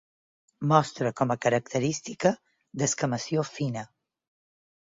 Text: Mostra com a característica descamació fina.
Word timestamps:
Mostra 0.71 1.11
com 1.19 1.33
a 1.33 1.37
característica 1.45 2.33
descamació 2.85 3.45
fina. 3.53 3.85